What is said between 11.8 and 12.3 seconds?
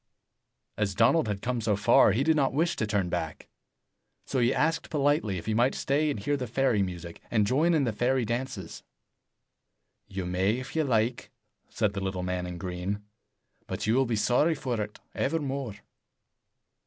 the little